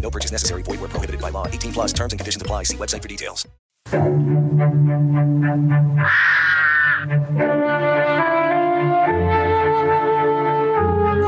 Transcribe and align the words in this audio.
No 0.00 0.10
purchase 0.10 0.32
necessary. 0.32 0.62
Void 0.62 0.80
where 0.80 0.88
prohibited 0.88 1.20
by 1.20 1.28
law. 1.28 1.46
18 1.46 1.72
plus 1.72 1.92
terms 1.92 2.12
and 2.12 2.18
conditions 2.18 2.40
apply. 2.40 2.62
See 2.64 2.76
website 2.76 3.02
for 3.02 3.08
details. 3.08 3.46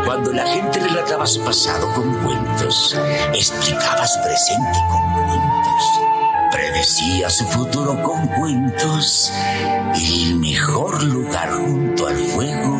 Cuando 0.05 0.33
la 0.33 0.47
gente 0.47 0.81
relataba 0.81 1.27
su 1.27 1.41
pasado 1.43 1.93
con 1.95 2.12
cuentos, 2.23 2.97
explicaba 3.33 4.07
su 4.07 4.21
presente 4.23 4.79
con 4.91 5.12
cuentos, 5.25 6.01
predecía 6.53 7.31
su 7.31 7.47
futuro 7.47 8.03
con 8.03 8.27
cuentos, 8.27 9.33
el 9.95 10.34
mejor 10.37 11.03
lugar 11.03 11.51
junto 11.53 12.09
al 12.09 12.17
fuego 12.17 12.79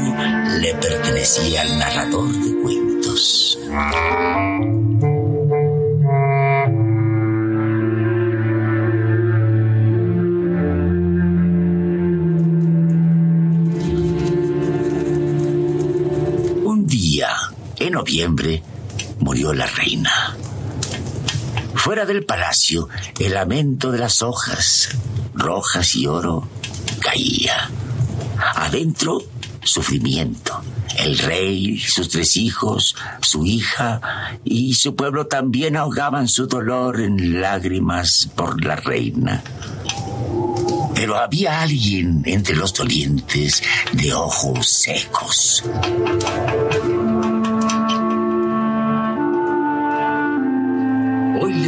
le 0.59 0.75
pertenecía 0.75 1.63
al 1.63 1.79
narrador 1.79 2.29
de 2.29 2.63
cuentos. 2.63 3.59
Noviembre, 17.91 18.63
murió 19.19 19.53
la 19.53 19.67
reina. 19.67 20.37
Fuera 21.75 22.05
del 22.05 22.25
palacio, 22.25 22.89
el 23.19 23.35
lamento 23.35 23.91
de 23.91 23.99
las 23.99 24.23
hojas, 24.23 24.91
rojas 25.35 25.95
y 25.97 26.07
oro, 26.07 26.49
caía. 27.01 27.71
Adentro, 28.57 29.23
sufrimiento. 29.63 30.61
El 30.97 31.19
rey, 31.19 31.79
sus 31.79 32.09
tres 32.09 32.37
hijos, 32.37 32.97
su 33.23 33.47
hija 33.47 34.01
y 34.45 34.75
su 34.75 34.95
pueblo 34.95 35.27
también 35.27 35.77
ahogaban 35.77 36.29
su 36.29 36.47
dolor 36.47 37.01
en 37.01 37.41
lágrimas 37.41 38.29
por 38.35 38.63
la 38.65 38.77
reina. 38.77 39.43
Pero 40.95 41.17
había 41.17 41.63
alguien 41.63 42.23
entre 42.27 42.57
los 42.57 42.75
dolientes 42.75 43.63
de 43.93 44.13
ojos 44.13 44.69
secos. 44.69 45.65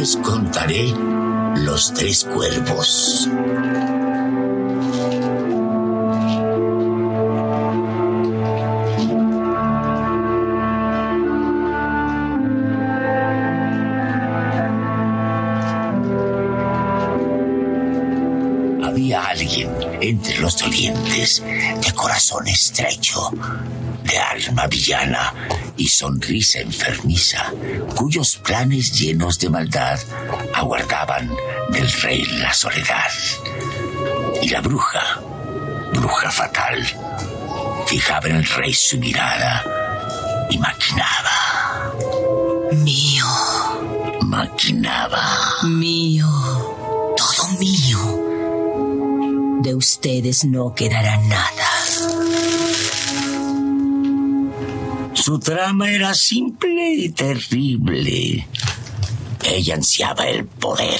Les 0.03 0.17
contaré 0.17 0.93
los 1.55 1.93
tres 1.93 2.25
cuervos. 2.25 3.29
Entre 20.09 20.37
los 20.39 20.57
dolientes 20.57 21.41
de 21.41 21.91
corazón 21.93 22.45
estrecho, 22.47 23.31
de 24.03 24.19
alma 24.19 24.67
villana 24.67 25.33
y 25.77 25.87
sonrisa 25.87 26.59
enfermiza, 26.59 27.51
cuyos 27.95 28.35
planes 28.35 28.91
llenos 28.99 29.39
de 29.39 29.49
maldad 29.49 29.97
aguardaban 30.53 31.31
del 31.69 31.89
rey 32.01 32.25
la 32.25 32.53
soledad. 32.53 33.09
Y 34.41 34.49
la 34.49 34.59
bruja, 34.59 35.21
bruja 35.93 36.31
fatal, 36.31 36.85
fijaba 37.87 38.27
en 38.27 38.35
el 38.37 38.45
rey 38.45 38.73
su 38.73 38.97
mirada 38.97 39.63
y 40.49 40.57
maquinaba, 40.57 41.93
Mío, 42.73 43.25
maquinaba. 44.21 45.23
mío, 45.63 46.27
todo 47.15 47.47
mío. 47.59 48.22
De 49.63 49.73
ustedes 49.75 50.43
no 50.43 50.75
quedará 50.75 51.15
nada. 51.19 51.69
Su 55.13 55.39
trama 55.39 55.89
era 55.89 56.13
simple 56.13 56.91
y 56.95 57.09
terrible. 57.11 58.45
Ella 59.41 59.75
ansiaba 59.75 60.27
el 60.27 60.45
poder, 60.47 60.99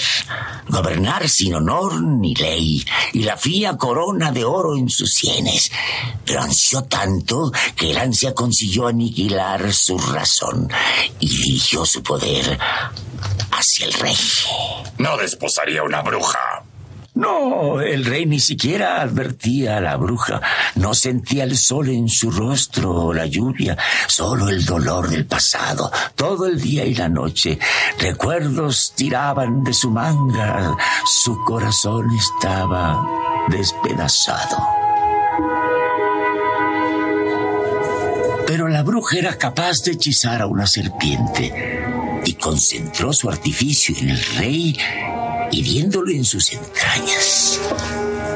gobernar 0.70 1.28
sin 1.28 1.56
honor 1.56 2.02
ni 2.02 2.36
ley, 2.36 2.86
y 3.12 3.24
la 3.24 3.36
fría 3.36 3.76
corona 3.76 4.32
de 4.32 4.46
oro 4.46 4.78
en 4.78 4.90
sus 4.90 5.12
sienes. 5.12 5.70
Pero 6.24 6.42
ansió 6.42 6.84
tanto 6.84 7.52
que 7.76 7.92
el 7.92 7.98
ansia 7.98 8.34
consiguió 8.34 8.88
aniquilar 8.88 9.74
su 9.74 9.98
razón 9.98 10.70
y 11.20 11.28
dirigió 11.28 11.86
su 11.86 12.02
poder 12.02 12.58
hacia 13.52 13.88
el 13.88 13.94
rey. 13.94 14.18
No 15.00 15.18
desposaría 15.18 15.84
una 15.84 16.02
bruja. 16.02 16.64
No, 17.24 17.80
el 17.80 18.04
rey 18.04 18.26
ni 18.26 18.42
siquiera 18.42 19.02
advertía 19.02 19.78
a 19.78 19.80
la 19.80 19.96
bruja. 19.96 20.42
No 20.76 20.94
sentía 20.94 21.46
el 21.46 21.58
sol 21.58 21.88
en 21.88 22.10
su 22.10 22.30
rostro 22.30 22.92
o 22.92 23.14
la 23.14 23.26
lluvia, 23.26 23.78
solo 24.08 24.50
el 24.50 24.66
dolor 24.66 25.08
del 25.08 25.26
pasado. 25.26 25.90
Todo 26.16 26.48
el 26.48 26.60
día 26.60 26.84
y 26.84 26.96
la 26.96 27.08
noche, 27.08 27.58
recuerdos 27.98 28.92
tiraban 28.98 29.64
de 29.64 29.74
su 29.74 29.90
manga. 29.90 30.76
Su 31.06 31.42
corazón 31.46 32.10
estaba 32.14 33.08
despedazado. 33.48 34.58
Pero 38.46 38.68
la 38.68 38.84
bruja 38.84 39.18
era 39.18 39.38
capaz 39.38 39.82
de 39.84 39.94
hechizar 39.94 40.42
a 40.42 40.48
una 40.48 40.68
serpiente 40.68 41.82
y 42.26 42.34
concentró 42.34 43.14
su 43.14 43.30
artificio 43.30 43.96
en 43.98 44.10
el 44.10 44.22
rey 44.36 44.78
hiriéndolo 45.54 46.12
en 46.12 46.26
sus 46.26 46.52
entrañas. 46.52 47.60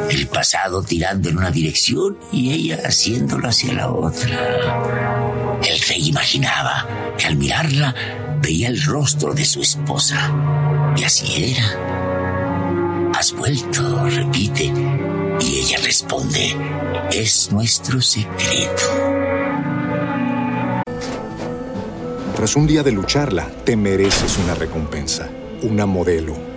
El 0.10 0.28
pasado 0.28 0.84
tirando 0.84 1.30
en 1.30 1.38
una 1.38 1.52
dirección 1.52 2.18
y 2.32 2.52
ella 2.52 2.80
haciéndolo 2.86 3.50
hacia 3.50 3.74
la 3.74 3.92
otra. 3.92 5.60
El 5.64 5.80
rey 5.82 6.08
imaginaba 6.10 6.88
que 7.18 7.26
al 7.28 7.36
mirarla 7.36 7.94
veía 8.42 8.70
el 8.70 8.82
rostro 8.84 9.34
de 9.34 9.46
su 9.46 9.62
esposa. 9.62 10.32
Y 10.96 11.04
así 11.04 11.54
era. 11.54 13.12
Has 13.16 13.34
vuelto, 13.34 14.06
repite. 14.10 14.72
Y 15.40 15.60
ella 15.60 15.78
responde, 15.84 16.56
es 17.12 17.52
nuestro 17.52 18.02
secreto. 18.02 18.84
Tras 22.36 22.56
un 22.56 22.68
día 22.68 22.84
de 22.84 22.92
lucharla, 22.92 23.50
te 23.66 23.76
mereces 23.76 24.38
una 24.38 24.54
recompensa, 24.54 25.30
una 25.64 25.88
modelo, 25.88 26.57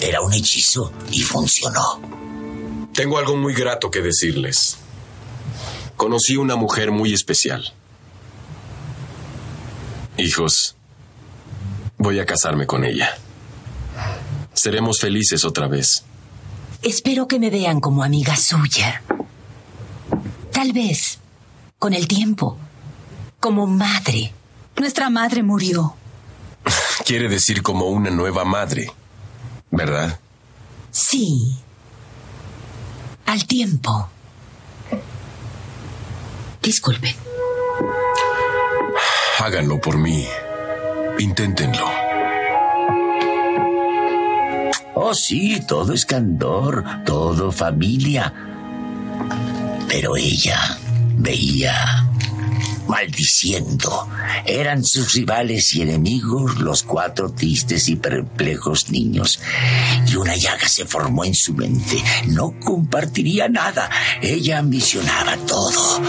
Era 0.00 0.20
un 0.20 0.32
hechizo 0.32 0.92
y 1.10 1.22
funcionó. 1.22 2.00
Tengo 2.94 3.18
algo 3.18 3.36
muy 3.36 3.54
grato 3.54 3.90
que 3.90 4.00
decirles. 4.00 4.76
Conocí 5.96 6.36
una 6.36 6.56
mujer 6.56 6.90
muy 6.90 7.12
especial. 7.12 7.72
Hijos, 10.16 10.76
voy 11.98 12.18
a 12.18 12.26
casarme 12.26 12.66
con 12.66 12.84
ella. 12.84 13.16
Seremos 14.54 15.00
felices 15.00 15.44
otra 15.44 15.68
vez. 15.68 16.04
Espero 16.82 17.28
que 17.28 17.38
me 17.38 17.50
vean 17.50 17.80
como 17.80 18.02
amiga 18.02 18.36
suya. 18.36 19.02
Tal 20.52 20.72
vez, 20.72 21.18
con 21.78 21.94
el 21.94 22.08
tiempo, 22.08 22.58
como 23.38 23.66
madre. 23.66 24.32
Nuestra 24.76 25.10
madre 25.10 25.42
murió. 25.42 25.94
Quiere 27.04 27.28
decir 27.28 27.62
como 27.62 27.86
una 27.86 28.10
nueva 28.10 28.44
madre, 28.44 28.90
¿verdad? 29.70 30.18
Sí. 30.90 31.56
Al 33.26 33.46
tiempo. 33.46 34.08
Disculpe. 36.62 37.14
Háganlo 39.38 39.80
por 39.80 39.96
mí. 39.96 40.26
Inténtenlo. 41.18 41.86
Oh, 44.94 45.14
sí, 45.14 45.60
todo 45.66 45.94
es 45.94 46.04
candor, 46.04 46.84
todo 47.06 47.50
familia. 47.52 48.32
Pero 49.88 50.16
ella 50.16 50.78
veía 51.16 52.06
maldiciendo. 52.90 54.08
Eran 54.44 54.84
sus 54.84 55.14
rivales 55.14 55.74
y 55.74 55.82
enemigos 55.82 56.58
los 56.58 56.82
cuatro 56.82 57.30
tristes 57.32 57.88
y 57.88 57.96
perplejos 57.96 58.90
niños. 58.90 59.38
Y 60.06 60.16
una 60.16 60.34
llaga 60.34 60.68
se 60.68 60.84
formó 60.84 61.24
en 61.24 61.34
su 61.34 61.54
mente. 61.54 62.02
No 62.26 62.52
compartiría 62.58 63.48
nada. 63.48 63.88
Ella 64.20 64.58
ambicionaba 64.58 65.36
todo. 65.46 66.02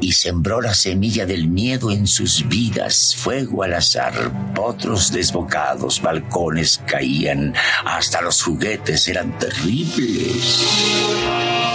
Y 0.00 0.12
sembró 0.12 0.60
la 0.60 0.74
semilla 0.74 1.24
del 1.24 1.48
miedo 1.48 1.90
en 1.90 2.06
sus 2.06 2.46
vidas. 2.46 3.14
Fuego 3.16 3.62
al 3.62 3.72
azar, 3.72 4.52
potros 4.54 5.10
desbocados, 5.10 6.02
balcones 6.02 6.82
caían. 6.86 7.54
Hasta 7.86 8.20
los 8.20 8.42
juguetes 8.42 9.08
eran 9.08 9.38
terribles. 9.38 10.60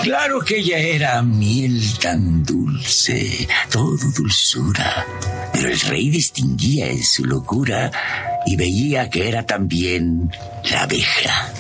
Claro 0.04 0.40
que 0.42 0.58
ella 0.58 0.78
era 0.78 1.22
miel 1.22 1.82
tan 2.00 2.44
dulce, 2.44 3.48
todo 3.70 3.98
dulzura, 4.16 5.06
pero 5.54 5.70
el 5.70 5.80
rey 5.82 6.10
distinguía 6.10 6.88
en 6.88 7.04
su 7.04 7.26
locura 7.26 7.92
y 8.46 8.56
veía 8.56 9.10
que 9.10 9.28
era 9.30 9.46
también 9.46 10.32
la 10.72 10.84
abeja. 10.84 11.54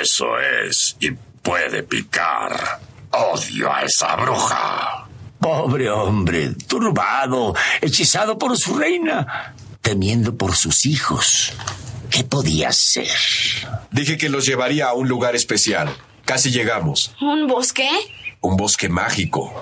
Eso 0.00 0.38
es, 0.38 0.96
y 1.00 1.10
puede 1.42 1.82
picar. 1.82 2.80
Odio 3.10 3.72
a 3.72 3.82
esa 3.82 4.14
bruja. 4.16 5.08
Pobre 5.40 5.90
hombre, 5.90 6.50
turbado, 6.68 7.54
hechizado 7.80 8.38
por 8.38 8.56
su 8.56 8.78
reina, 8.78 9.54
temiendo 9.80 10.36
por 10.36 10.54
sus 10.54 10.86
hijos. 10.86 11.52
¿Qué 12.10 12.24
podía 12.24 12.68
hacer? 12.68 13.10
Dije 13.90 14.16
que 14.16 14.28
los 14.28 14.46
llevaría 14.46 14.88
a 14.88 14.94
un 14.94 15.08
lugar 15.08 15.34
especial. 15.34 15.96
Casi 16.30 16.52
llegamos. 16.52 17.12
¿Un 17.20 17.48
bosque? 17.48 17.90
Un 18.40 18.56
bosque 18.56 18.88
mágico. 18.88 19.52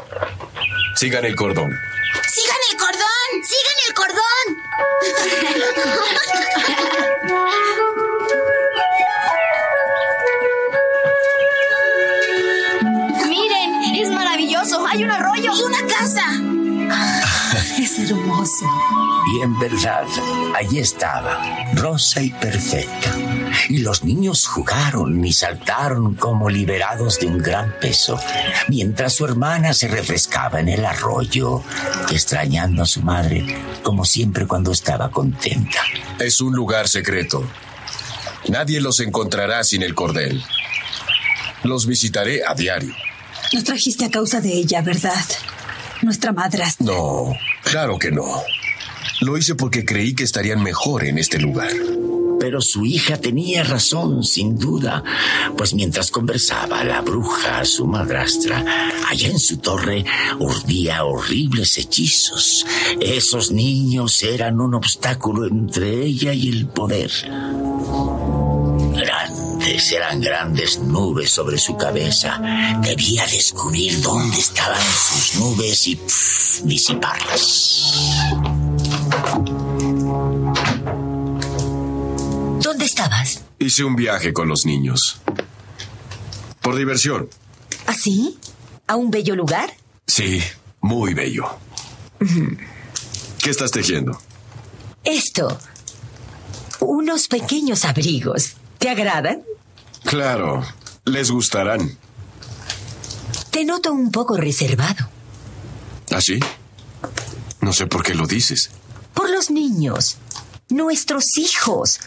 Sigan 0.97 1.25
el 1.25 1.35
cordón. 1.35 1.73
¡Sigan 2.31 2.56
el 2.70 2.76
cordón! 2.76 3.43
¡Sigan 3.43 3.79
el 3.88 3.94
cordón! 3.94 4.47
Y 19.31 19.43
en 19.43 19.59
verdad, 19.59 20.07
allí 20.57 20.79
estaba, 20.79 21.39
rosa 21.75 22.23
y 22.23 22.31
perfecta. 22.31 23.15
Y 23.69 23.79
los 23.79 24.03
niños 24.03 24.47
jugaron 24.47 25.23
y 25.25 25.33
saltaron 25.33 26.15
como 26.15 26.49
liberados 26.49 27.19
de 27.19 27.27
un 27.27 27.39
gran 27.39 27.75
peso, 27.81 28.19
mientras 28.69 29.15
su 29.15 29.27
hermana 29.27 29.75
se 29.75 29.89
refrescaba 29.89 30.61
en 30.61 30.69
el 30.69 30.85
arroyo, 30.85 31.63
extrañando 32.11 32.83
a 32.83 32.87
su 32.87 33.03
madre, 33.03 33.45
como 33.83 34.05
siempre 34.05 34.47
cuando 34.47 34.73
estaba 34.73 35.11
contenta. 35.11 35.81
Es 36.19 36.41
un 36.41 36.55
lugar 36.55 36.89
secreto. 36.89 37.45
Nadie 38.49 38.81
los 38.81 39.01
encontrará 39.01 39.63
sin 39.65 39.83
el 39.83 39.95
cordel. 39.95 40.43
Los 41.65 41.87
visitaré 41.87 42.43
a 42.47 42.55
diario. 42.55 42.95
Nos 43.53 43.65
trajiste 43.65 44.07
a 44.07 44.11
causa 44.11 44.41
de 44.41 44.53
ella, 44.53 44.81
¿verdad? 44.81 45.25
Nuestra 46.03 46.33
madrastra. 46.33 46.87
No, 46.87 47.35
claro 47.63 47.99
que 47.99 48.11
no. 48.11 48.25
Lo 49.21 49.37
hice 49.37 49.55
porque 49.55 49.85
creí 49.85 50.15
que 50.15 50.25
estarían 50.25 50.62
mejor 50.62 51.05
en 51.05 51.19
este 51.19 51.39
lugar. 51.39 51.73
Pero 52.39 52.61
su 52.61 52.87
hija 52.87 53.17
tenía 53.17 53.65
razón, 53.65 54.23
sin 54.23 54.59
duda, 54.59 55.03
pues 55.56 55.75
mientras 55.75 56.11
conversaba 56.11 56.85
la 56.85 57.00
bruja, 57.00 57.65
su 57.65 57.87
madrastra, 57.87 58.65
allá 59.09 59.29
en 59.29 59.41
su 59.41 59.59
torre 59.59 60.05
urdía 60.39 61.05
horribles 61.05 61.77
hechizos. 61.79 62.65
Esos 63.00 63.50
niños 63.50 64.23
eran 64.23 64.61
un 64.61 64.75
obstáculo 64.75 65.49
entre 65.49 66.05
ella 66.05 66.33
y 66.33 66.49
el 66.49 66.69
poder. 66.69 67.11
Grandes, 68.94 69.93
eran 69.93 70.21
grandes 70.21 70.79
nubes 70.79 71.31
sobre 71.31 71.59
su 71.59 71.77
cabeza. 71.77 72.41
Debía 72.83 73.27
descubrir 73.27 74.01
dónde 74.01 74.39
estaban 74.39 74.81
sus 74.81 75.41
nubes 75.41 75.89
y 75.89 75.99
disiparlas. 76.65 78.57
¿Dónde 82.61 82.85
estabas? 82.85 83.43
Hice 83.59 83.85
un 83.85 83.97
viaje 83.97 84.32
con 84.32 84.49
los 84.49 84.65
niños. 84.65 85.20
Por 86.61 86.76
diversión. 86.76 87.29
¿Así? 87.87 88.38
¿A 88.87 88.97
un 88.97 89.11
bello 89.11 89.35
lugar? 89.35 89.73
Sí, 90.06 90.43
muy 90.81 91.15
bello. 91.15 91.47
¿Qué 93.43 93.50
estás 93.50 93.70
tejiendo? 93.70 94.19
Esto. 95.05 95.59
Unos 96.81 97.29
pequeños 97.29 97.85
abrigos. 97.85 98.55
¿Te 98.79 98.88
agradan? 98.91 99.43
Claro, 100.05 100.65
les 101.05 101.31
gustarán. 101.31 101.97
Te 103.50 103.65
noto 103.65 103.93
un 103.93 104.11
poco 104.11 104.37
reservado. 104.37 105.08
¿Así? 106.10 106.39
No 107.60 107.72
sé 107.72 107.87
por 107.87 108.03
qué 108.03 108.15
lo 108.15 108.27
dices. 108.27 108.70
Por 109.19 109.31
los 109.31 109.51
niños. 109.51 110.17
Nuestros 110.69 111.39
hijos. 111.39 111.98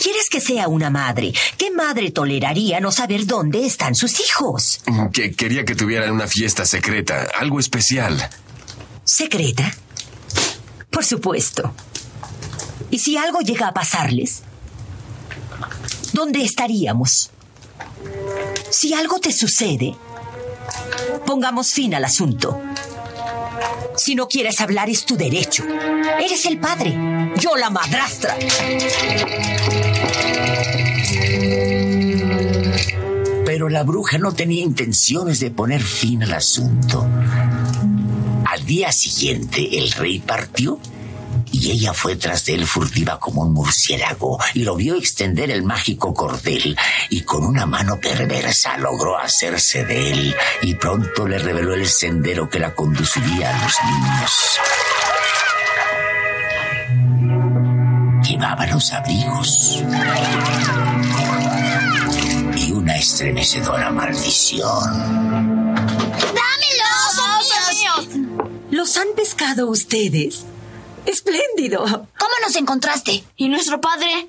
¿Quieres 0.00 0.30
que 0.30 0.40
sea 0.40 0.68
una 0.68 0.88
madre? 0.88 1.32
¿Qué 1.56 1.72
madre 1.72 2.12
toleraría 2.12 2.78
no 2.78 2.92
saber 2.92 3.26
dónde 3.26 3.66
están 3.66 3.96
sus 3.96 4.20
hijos? 4.20 4.80
Que 5.12 5.32
quería 5.32 5.64
que 5.64 5.74
tuvieran 5.74 6.12
una 6.12 6.28
fiesta 6.28 6.64
secreta, 6.64 7.26
algo 7.40 7.58
especial. 7.58 8.30
¿Secreta? 9.02 9.74
Por 10.90 11.04
supuesto. 11.04 11.74
¿Y 12.88 13.00
si 13.00 13.16
algo 13.16 13.40
llega 13.40 13.66
a 13.66 13.74
pasarles? 13.74 14.42
¿Dónde 16.12 16.44
estaríamos? 16.44 17.30
Si 18.70 18.94
algo 18.94 19.18
te 19.18 19.32
sucede, 19.32 19.96
pongamos 21.26 21.72
fin 21.72 21.96
al 21.96 22.04
asunto. 22.04 22.62
Si 23.98 24.14
no 24.14 24.28
quieres 24.28 24.60
hablar 24.60 24.88
es 24.88 25.04
tu 25.04 25.16
derecho. 25.16 25.64
Eres 26.20 26.46
el 26.46 26.60
padre, 26.60 26.96
yo 27.36 27.56
la 27.56 27.68
madrastra. 27.68 28.36
Pero 33.44 33.68
la 33.68 33.82
bruja 33.82 34.18
no 34.18 34.32
tenía 34.32 34.62
intenciones 34.62 35.40
de 35.40 35.50
poner 35.50 35.82
fin 35.82 36.22
al 36.22 36.32
asunto. 36.32 37.08
Al 38.46 38.64
día 38.64 38.92
siguiente 38.92 39.78
el 39.78 39.90
rey 39.90 40.20
partió 40.20 40.78
y 41.52 41.70
ella 41.70 41.92
fue 41.92 42.16
tras 42.16 42.44
de 42.44 42.54
él 42.54 42.66
furtiva 42.66 43.18
como 43.18 43.42
un 43.42 43.52
murciélago 43.52 44.38
y 44.54 44.64
lo 44.64 44.76
vio 44.76 44.96
extender 44.96 45.50
el 45.50 45.62
mágico 45.62 46.14
cordel 46.14 46.76
y 47.10 47.22
con 47.22 47.44
una 47.44 47.66
mano 47.66 47.98
perversa 48.00 48.76
logró 48.78 49.18
hacerse 49.18 49.84
de 49.84 50.10
él 50.12 50.36
y 50.62 50.74
pronto 50.74 51.26
le 51.26 51.38
reveló 51.38 51.74
el 51.74 51.88
sendero 51.88 52.48
que 52.48 52.58
la 52.58 52.74
conduciría 52.74 53.56
a 53.56 53.62
los 53.62 53.74
niños. 53.84 54.60
Llevaba 58.28 58.66
los 58.66 58.92
abrigos 58.92 59.82
y 62.56 62.72
una 62.72 62.96
estremecedora 62.96 63.90
maldición. 63.90 65.74
¡Dámelos! 66.34 66.58
¿Los 68.70 68.96
han 68.96 69.08
pescado 69.16 69.68
ustedes? 69.68 70.44
¡Espléndido! 71.06 71.84
¿Cómo 71.84 72.34
nos 72.44 72.56
encontraste? 72.56 73.24
¿Y 73.36 73.48
nuestro 73.48 73.80
padre? 73.80 74.28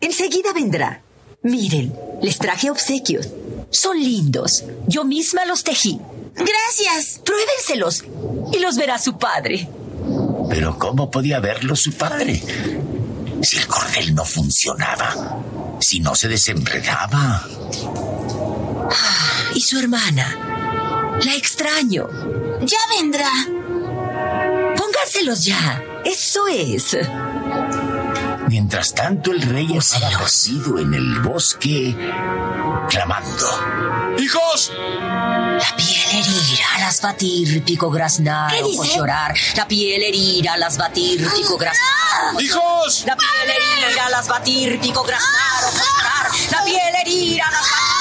Enseguida 0.00 0.52
vendrá. 0.52 1.02
Miren, 1.42 1.94
les 2.22 2.38
traje 2.38 2.70
obsequios. 2.70 3.28
Son 3.70 3.98
lindos. 3.98 4.64
Yo 4.86 5.04
misma 5.04 5.44
los 5.46 5.64
tejí. 5.64 6.00
Gracias. 6.34 7.20
Pruébenselos 7.24 8.04
y 8.52 8.58
los 8.58 8.76
verá 8.76 8.98
su 8.98 9.18
padre. 9.18 9.68
Pero 10.48 10.78
¿cómo 10.78 11.10
podía 11.10 11.40
verlo 11.40 11.76
su 11.76 11.92
padre? 11.92 12.42
Si 13.42 13.56
el 13.56 13.66
cordel 13.66 14.14
no 14.14 14.24
funcionaba, 14.24 15.38
si 15.80 16.00
no 16.00 16.14
se 16.14 16.28
desenredaba. 16.28 17.46
Ah, 18.90 19.50
¿Y 19.54 19.60
su 19.60 19.78
hermana? 19.78 21.18
La 21.24 21.34
extraño. 21.34 22.08
Ya 22.62 22.78
vendrá. 22.98 23.30
Pónganselos 25.10 25.44
ya. 25.44 25.82
Eso 26.04 26.46
es. 26.46 26.96
Mientras 28.48 28.94
tanto, 28.94 29.32
el 29.32 29.42
rey 29.42 29.76
estaba 29.76 30.08
perdido 30.10 30.78
en 30.78 30.94
el 30.94 31.20
bosque, 31.20 31.96
clamando. 32.88 34.16
¡Hijos! 34.18 34.72
La 34.76 35.76
piel 35.76 36.10
herida, 36.12 36.78
las 36.78 37.00
batir, 37.00 37.64
pico 37.64 37.90
graznar, 37.90 38.52
¿Qué 38.52 38.62
dice? 38.62 38.96
llorar. 38.96 39.34
La 39.56 39.66
piel 39.66 40.00
herida, 40.00 40.56
las 40.56 40.78
batir, 40.78 41.28
pico 41.28 41.56
graznar. 41.56 42.40
¡Hijos! 42.40 43.04
La 43.04 43.16
piel 43.16 43.50
herida, 43.50 44.10
las 44.10 44.28
batir, 44.28 44.78
pico 44.80 45.02
graznar, 45.02 45.64
ojos 45.64 45.74
llorar. 45.74 46.30
La 46.52 46.64
piel 46.64 46.94
herida, 47.02 47.44
las 47.50 47.62
batir, 47.62 47.99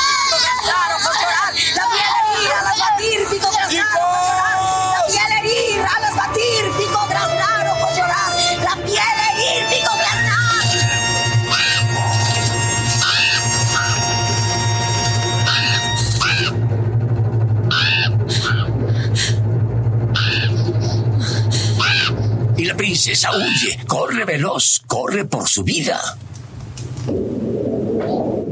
Y 22.59 22.65
la 22.65 22.75
princesa 22.75 23.29
huye, 23.37 23.79
corre 23.87 24.25
veloz, 24.25 24.81
corre 24.85 25.23
por 25.23 25.47
su 25.47 25.63
vida. 25.63 25.97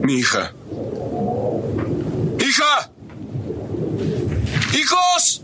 Mi 0.02 0.14
hija. 0.14 0.54
¡Hija! 2.40 2.90
¡Hijos! 4.72 5.42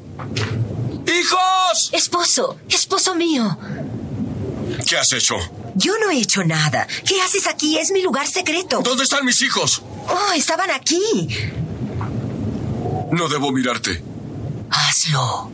¡Hijos! 1.05 1.89
Esposo, 1.91 2.57
esposo 2.69 3.15
mío. 3.15 3.57
¿Qué 4.87 4.97
has 4.97 5.11
hecho? 5.11 5.35
Yo 5.75 5.91
no 5.99 6.09
he 6.09 6.19
hecho 6.19 6.45
nada. 6.45 6.87
¿Qué 7.05 7.21
haces 7.21 7.47
aquí? 7.47 7.77
Es 7.77 7.91
mi 7.91 8.01
lugar 8.01 8.27
secreto. 8.27 8.81
¿Dónde 8.81 9.03
están 9.03 9.25
mis 9.25 9.41
hijos? 9.41 9.81
Oh, 10.07 10.31
estaban 10.37 10.71
aquí. 10.71 11.27
No 13.11 13.27
debo 13.27 13.51
mirarte. 13.51 14.01
Hazlo. 14.69 15.51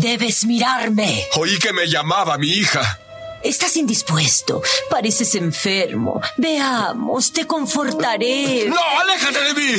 Debes 0.00 0.44
mirarme. 0.44 1.24
Oí 1.36 1.58
que 1.58 1.72
me 1.72 1.88
llamaba 1.88 2.38
mi 2.38 2.48
hija. 2.48 3.00
Estás 3.42 3.76
indispuesto. 3.76 4.62
Pareces 4.88 5.34
enfermo. 5.34 6.20
Veamos, 6.36 7.32
te 7.32 7.46
confortaré. 7.46 8.66
¡No! 8.68 8.76
¡Aléjate 9.00 9.40
de 9.42 9.54
mí! 9.54 9.72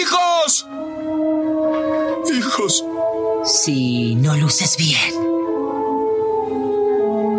¡Hijos! 0.00 0.66
¡Hijos! 2.34 2.84
Si 3.44 4.16
no 4.16 4.36
luces 4.36 4.76
bien, 4.76 5.14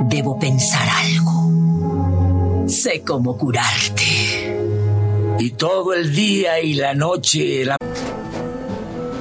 debo 0.08 0.40
pensar 0.40 0.88
algo. 0.90 2.70
Sé 2.70 3.02
cómo 3.02 3.38
curarte. 3.38 4.58
Y 5.40 5.52
todo 5.52 5.94
el 5.94 6.16
día 6.16 6.62
y 6.62 6.74
la 6.74 6.94
noche 6.94 7.66
la 7.66 7.78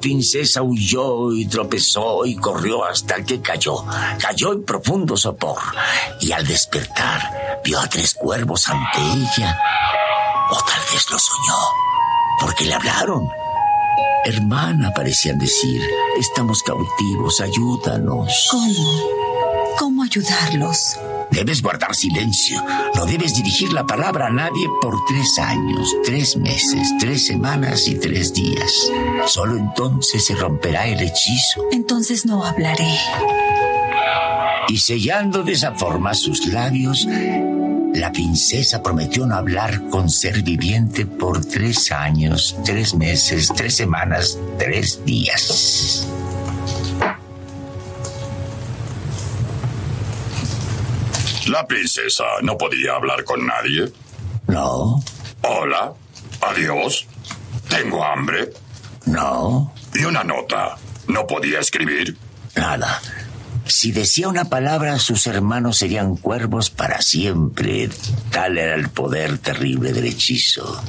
Princesa 0.00 0.62
huyó 0.62 1.32
y 1.32 1.46
tropezó 1.46 2.24
y 2.26 2.36
corrió 2.36 2.84
hasta 2.84 3.24
que 3.24 3.40
cayó. 3.40 3.84
Cayó 4.18 4.52
en 4.52 4.64
profundo 4.64 5.16
sopor. 5.16 5.58
Y 6.20 6.32
al 6.32 6.46
despertar, 6.46 7.60
vio 7.64 7.80
a 7.80 7.88
tres 7.88 8.14
cuervos 8.14 8.68
ante 8.68 8.98
ella. 9.00 9.58
O 10.50 10.56
tal 10.58 10.80
vez 10.92 11.10
lo 11.10 11.18
soñó, 11.18 11.58
porque 12.40 12.64
le 12.64 12.74
hablaron. 12.74 13.28
Hermana, 14.24 14.92
parecían 14.94 15.38
decir, 15.38 15.80
estamos 16.18 16.62
cautivos, 16.62 17.40
ayúdanos. 17.40 18.48
¿Cómo? 18.50 19.76
¿Cómo 19.78 20.02
ayudarlos? 20.02 20.96
Debes 21.30 21.62
guardar 21.62 21.94
silencio. 21.94 22.62
No 22.94 23.04
debes 23.04 23.34
dirigir 23.34 23.72
la 23.72 23.84
palabra 23.86 24.26
a 24.26 24.30
nadie 24.30 24.66
por 24.80 24.94
tres 25.06 25.38
años, 25.38 25.94
tres 26.04 26.36
meses, 26.36 26.88
tres 26.98 27.26
semanas 27.26 27.88
y 27.88 27.96
tres 27.96 28.32
días. 28.32 28.90
Solo 29.26 29.56
entonces 29.56 30.24
se 30.24 30.34
romperá 30.34 30.86
el 30.86 31.00
hechizo. 31.00 31.62
Entonces 31.72 32.24
no 32.26 32.44
hablaré. 32.44 32.98
Y 34.68 34.78
sellando 34.78 35.42
de 35.42 35.52
esa 35.52 35.72
forma 35.72 36.14
sus 36.14 36.46
labios, 36.46 37.06
la 37.94 38.12
princesa 38.12 38.82
prometió 38.82 39.26
no 39.26 39.36
hablar 39.36 39.88
con 39.88 40.10
ser 40.10 40.42
viviente 40.42 41.06
por 41.06 41.44
tres 41.44 41.92
años, 41.92 42.56
tres 42.64 42.94
meses, 42.94 43.52
tres 43.54 43.76
semanas, 43.76 44.38
tres 44.58 45.04
días. 45.04 46.06
La 51.46 51.66
princesa 51.66 52.24
no 52.42 52.56
podía 52.58 52.94
hablar 52.94 53.24
con 53.24 53.46
nadie. 53.46 53.92
No, 54.48 55.02
Hola. 55.42 55.92
Adiós. 56.40 57.06
Tengo 57.68 58.04
hambre. 58.04 58.50
no, 59.06 59.72
Y 59.94 60.04
una 60.04 60.24
nota. 60.24 60.76
No 61.08 61.26
podía 61.26 61.60
escribir. 61.60 62.16
nada. 62.56 63.00
Si 63.66 63.90
decía 63.90 64.28
una 64.28 64.44
palabra, 64.44 64.96
sus 65.00 65.26
hermanos 65.26 65.78
serían 65.78 66.16
cuervos 66.16 66.70
para 66.70 67.00
siempre. 67.02 67.88
Tal 68.30 68.58
era 68.58 68.76
el 68.76 68.88
poder 68.90 69.38
terrible 69.38 69.92
del 69.92 70.06
hechizo. 70.06 70.80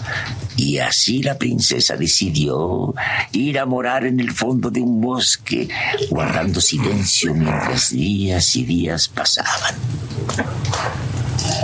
Y 0.58 0.78
así 0.78 1.24
la 1.24 1.38
princesa 1.40 1.98
decidió 1.98 2.94
ir 3.32 3.58
a 3.58 3.66
morar 3.66 4.06
en 4.06 4.20
el 4.20 4.32
fondo 4.32 4.70
de 4.70 4.82
un 4.82 5.02
bosque, 5.02 5.68
guardando 6.12 6.62
silencio 6.62 7.34
mientras 7.34 7.90
días 7.92 8.56
y 8.56 8.64
días 8.66 9.08
pasaban. 9.08 9.76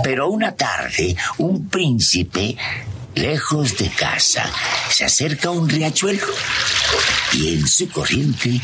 Pero 0.03 0.29
una 0.29 0.55
tarde, 0.55 1.15
un 1.37 1.69
príncipe, 1.69 2.57
lejos 3.15 3.77
de 3.77 3.89
casa, 3.89 4.49
se 4.89 5.05
acerca 5.05 5.49
a 5.49 5.51
un 5.51 5.69
riachuelo 5.69 6.25
y 7.33 7.53
en 7.53 7.67
su 7.67 7.89
corriente 7.89 8.59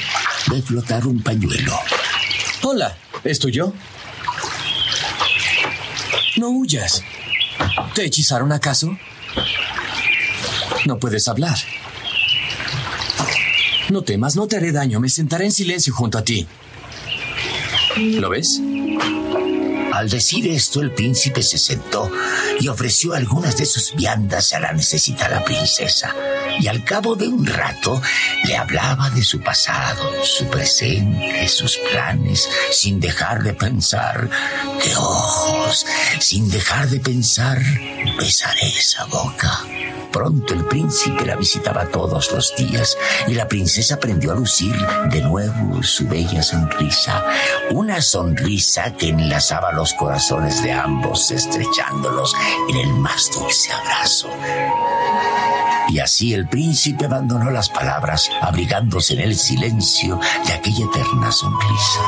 ve 0.47 0.61
flotar 0.61 1.07
un 1.07 1.21
pañuelo. 1.21 1.79
Hola, 2.63 2.97
¿es 3.23 3.39
tuyo? 3.39 3.73
No 6.37 6.49
huyas. 6.49 7.03
¿Te 7.93 8.05
hechizaron 8.05 8.51
acaso? 8.51 8.97
No 10.85 10.97
puedes 10.99 11.27
hablar. 11.27 11.57
No 13.89 14.03
temas, 14.03 14.35
no 14.35 14.47
te 14.47 14.57
haré 14.57 14.71
daño. 14.71 14.99
Me 14.99 15.09
sentaré 15.09 15.45
en 15.45 15.51
silencio 15.51 15.93
junto 15.93 16.17
a 16.17 16.23
ti. 16.23 16.47
¿Lo 17.97 18.29
ves? 18.29 18.61
Al 19.99 20.09
decir 20.09 20.47
esto, 20.47 20.79
el 20.79 20.93
príncipe 20.93 21.43
se 21.43 21.57
sentó 21.57 22.09
y 22.57 22.69
ofreció 22.69 23.15
algunas 23.15 23.57
de 23.57 23.65
sus 23.65 23.93
viandas 23.93 24.53
a 24.53 24.61
la 24.61 24.71
necesitada 24.71 25.43
princesa. 25.43 26.15
Y 26.57 26.67
al 26.67 26.85
cabo 26.85 27.17
de 27.17 27.27
un 27.27 27.45
rato 27.45 28.01
le 28.45 28.55
hablaba 28.55 29.09
de 29.09 29.21
su 29.21 29.41
pasado, 29.41 30.23
su 30.23 30.45
presente, 30.45 31.45
sus 31.49 31.75
planes, 31.91 32.47
sin 32.71 33.01
dejar 33.01 33.43
de 33.43 33.53
pensar. 33.53 34.29
¡Qué 34.81 34.95
ojos! 34.95 35.85
Sin 36.21 36.49
dejar 36.49 36.87
de 36.87 37.01
pensar, 37.01 37.59
besaré 38.17 38.69
esa 38.69 39.03
boca. 39.03 39.65
Pronto 40.11 40.53
el 40.53 40.65
príncipe 40.65 41.25
la 41.25 41.35
visitaba 41.35 41.85
todos 41.85 42.31
los 42.31 42.55
días 42.55 42.97
y 43.27 43.35
la 43.35 43.47
princesa 43.47 43.95
aprendió 43.95 44.31
a 44.31 44.35
lucir 44.35 44.75
de 45.11 45.21
nuevo 45.21 45.83
su 45.83 46.07
bella 46.07 46.41
sonrisa, 46.41 47.23
una 47.71 48.01
sonrisa 48.01 48.93
que 48.93 49.09
enlazaba 49.09 49.71
los 49.71 49.93
corazones 49.93 50.63
de 50.63 50.71
ambos, 50.71 51.29
estrechándolos 51.29 52.33
en 52.69 52.77
el 52.77 52.93
más 52.93 53.29
dulce 53.31 53.71
abrazo. 53.71 54.29
Y 55.89 55.99
así 55.99 56.33
el 56.33 56.47
príncipe 56.47 57.05
abandonó 57.05 57.49
las 57.49 57.69
palabras, 57.69 58.29
abrigándose 58.41 59.13
en 59.13 59.21
el 59.21 59.35
silencio 59.35 60.19
de 60.45 60.53
aquella 60.53 60.85
eterna 60.85 61.31
sonrisa, 61.31 62.01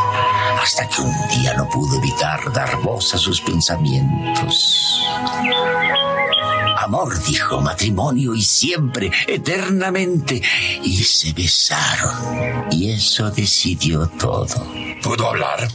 hasta 0.62 0.88
que 0.88 1.02
un 1.02 1.28
día 1.30 1.56
no 1.56 1.68
pudo 1.70 1.98
evitar 1.98 2.52
dar 2.54 2.78
voz 2.82 3.14
a 3.16 3.18
sus 3.18 3.42
pensamientos. 3.42 5.02
Amor, 6.82 7.24
dijo, 7.24 7.62
matrimonio 7.62 8.34
y 8.34 8.42
siempre, 8.42 9.12
eternamente. 9.28 10.42
Y 10.84 10.98
se 11.04 11.32
besaron. 11.32 12.72
Y 12.72 12.90
eso 12.90 13.30
decidió 13.30 14.08
todo. 14.08 14.68
¿Pudo 15.04 15.30
hablar? 15.30 15.68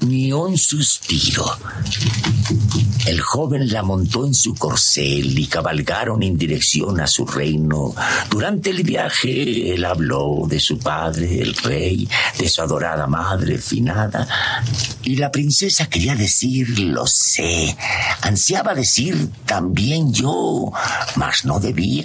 Ni 0.00 0.30
un 0.30 0.58
suspiro. 0.58 1.46
El 3.06 3.20
joven 3.20 3.72
la 3.72 3.82
montó 3.82 4.24
en 4.24 4.34
su 4.34 4.54
corcel 4.54 5.36
y 5.36 5.46
cabalgaron 5.46 6.22
en 6.22 6.38
dirección 6.38 7.00
a 7.00 7.08
su 7.08 7.26
reino. 7.26 7.94
Durante 8.30 8.70
el 8.70 8.84
viaje 8.84 9.74
él 9.74 9.84
habló 9.84 10.44
de 10.46 10.60
su 10.60 10.78
padre, 10.78 11.40
el 11.42 11.54
rey, 11.56 12.08
de 12.38 12.48
su 12.48 12.62
adorada 12.62 13.08
madre 13.08 13.58
finada. 13.58 14.28
Y 15.02 15.16
la 15.16 15.32
princesa 15.32 15.88
quería 15.88 16.14
decir, 16.14 16.78
lo 16.78 17.06
sé. 17.06 17.76
Ansiaba 18.20 18.74
decir 18.74 19.30
también 19.46 20.12
yo, 20.12 20.72
mas 21.16 21.44
no 21.44 21.58
debía. 21.58 22.04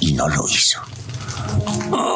Y 0.00 0.12
no 0.12 0.28
lo 0.28 0.46
hizo. 0.46 0.80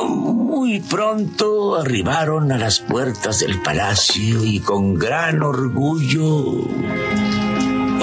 Muy 0.09 0.81
pronto 0.81 1.77
arribaron 1.77 2.53
a 2.53 2.59
las 2.59 2.81
puertas 2.81 3.41
del 3.41 3.63
palacio 3.63 4.45
y 4.45 4.61
con 4.61 4.95
gran 4.95 5.43
orgullo... 5.43 7.28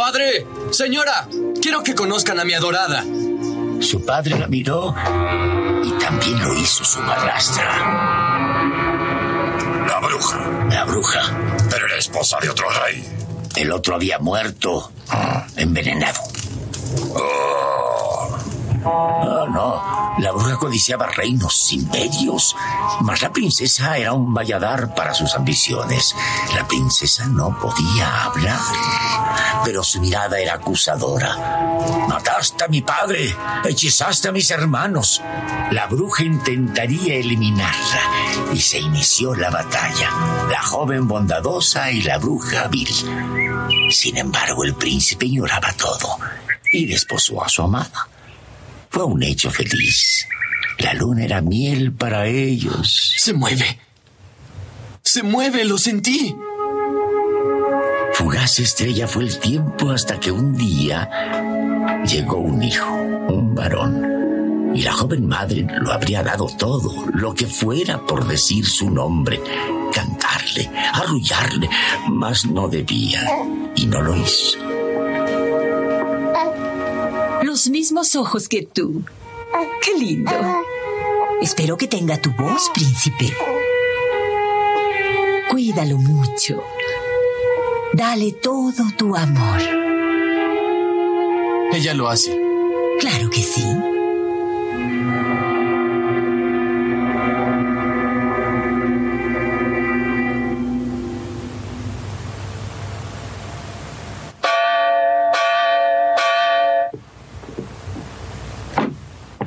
¡Padre! 0.05 0.45
¡Señora! 0.69 1.27
Quiero 1.59 1.81
que 1.81 1.95
conozcan 1.95 2.39
a 2.39 2.43
mi 2.43 2.53
adorada. 2.53 3.03
Su 3.81 4.05
padre 4.05 4.37
la 4.37 4.45
miró 4.45 4.93
y 5.83 5.91
también 5.93 6.43
lo 6.43 6.53
hizo 6.53 6.85
su 6.85 7.01
madrastra. 7.01 7.65
La 9.87 9.99
bruja. 9.99 10.67
La 10.69 10.85
bruja. 10.85 11.21
Pero 11.71 11.87
era 11.87 11.97
esposa 11.97 12.37
de 12.39 12.51
otro 12.51 12.67
rey. 12.83 13.03
El 13.55 13.71
otro 13.71 13.95
había 13.95 14.19
muerto, 14.19 14.91
envenenado. 15.55 16.21
Oh. 17.15 18.37
Oh, 18.87 19.47
no. 19.47 20.15
La 20.19 20.31
bruja 20.31 20.57
codiciaba 20.57 21.07
reinos, 21.07 21.73
imperios. 21.73 22.55
Mas 23.01 23.21
la 23.21 23.31
princesa 23.33 23.97
era 23.97 24.13
un 24.13 24.33
valladar 24.33 24.93
para 24.93 25.13
sus 25.13 25.33
ambiciones. 25.35 26.15
La 26.53 26.67
princesa 26.67 27.25
no 27.25 27.57
podía 27.59 28.25
hablar, 28.25 28.59
pero 29.63 29.83
su 29.83 30.01
mirada 30.01 30.39
era 30.39 30.55
acusadora. 30.55 31.35
Mataste 32.07 32.63
a 32.63 32.67
mi 32.67 32.81
padre, 32.81 33.35
hechizaste 33.63 34.27
a 34.27 34.31
mis 34.31 34.49
hermanos. 34.51 35.21
La 35.71 35.87
bruja 35.87 36.23
intentaría 36.23 37.15
eliminarla 37.15 38.01
y 38.53 38.59
se 38.59 38.79
inició 38.79 39.35
la 39.35 39.49
batalla. 39.49 40.09
La 40.49 40.61
joven 40.61 41.07
bondadosa 41.07 41.91
y 41.91 42.01
la 42.01 42.17
bruja 42.17 42.67
vil. 42.67 42.89
Sin 43.91 44.17
embargo, 44.17 44.63
el 44.63 44.75
príncipe 44.75 45.25
ignoraba 45.25 45.71
todo 45.73 46.17
y 46.71 46.85
desposó 46.85 47.43
a 47.43 47.49
su 47.49 47.61
amada. 47.61 48.07
Fue 48.89 49.03
un 49.03 49.21
hecho 49.23 49.51
feliz. 49.51 50.27
La 50.79 50.93
luna 50.93 51.23
era 51.23 51.41
miel 51.41 51.93
para 51.93 52.27
ellos. 52.27 53.13
Se 53.17 53.33
mueve. 53.33 53.79
Se 55.03 55.23
mueve, 55.23 55.63
lo 55.65 55.77
sentí. 55.77 56.35
Fugaz 58.45 58.59
estrella 58.59 59.07
fue 59.07 59.23
el 59.23 59.39
tiempo 59.39 59.89
hasta 59.89 60.19
que 60.19 60.31
un 60.31 60.55
día 60.55 61.09
llegó 62.05 62.37
un 62.37 62.61
hijo, 62.61 62.93
un 62.93 63.55
varón. 63.55 64.71
Y 64.75 64.83
la 64.83 64.93
joven 64.93 65.27
madre 65.27 65.65
lo 65.81 65.91
habría 65.91 66.21
dado 66.21 66.45
todo, 66.55 67.07
lo 67.11 67.33
que 67.33 67.47
fuera 67.47 68.05
por 68.05 68.27
decir 68.27 68.67
su 68.67 68.91
nombre, 68.91 69.41
cantarle, 69.91 70.69
arrullarle, 70.93 71.67
mas 72.09 72.45
no 72.45 72.67
debía 72.67 73.19
y 73.75 73.87
no 73.87 74.03
lo 74.03 74.15
hizo 74.15 74.59
los 77.41 77.67
mismos 77.69 78.15
ojos 78.15 78.47
que 78.47 78.61
tú. 78.61 79.01
Qué 79.81 79.97
lindo. 79.97 80.31
Espero 81.41 81.77
que 81.77 81.87
tenga 81.87 82.21
tu 82.21 82.31
voz, 82.33 82.69
príncipe. 82.75 83.33
Cuídalo 85.49 85.97
mucho. 85.97 86.61
Dale 87.95 88.33
todo 88.33 88.83
tu 88.97 89.15
amor. 89.15 89.61
Ella 91.71 91.93
lo 91.93 92.09
hace. 92.09 92.37
Claro 92.99 93.29
que 93.29 93.41
sí. 93.41 93.63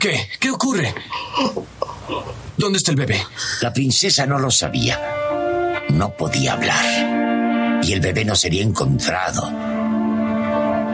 ¿Qué? 0.01 0.27
¿Qué 0.41 0.51
ocurre? 0.51 0.95
¿Dónde 2.57 2.79
está 2.79 2.93
el 2.93 2.97
bebé? 2.97 3.23
La 3.61 3.75
princesa 3.75 4.25
no 4.25 4.39
lo 4.39 4.51
sabía. 4.51 4.99
No 5.91 6.17
podía 6.17 6.55
hablar. 6.55 7.08
Y 7.89 7.93
el 7.93 8.01
bebé 8.01 8.25
no 8.25 8.37
sería 8.37 8.63
encontrado. 8.63 9.43